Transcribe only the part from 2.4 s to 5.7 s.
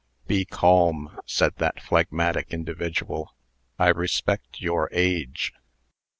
individual. "I respect your age."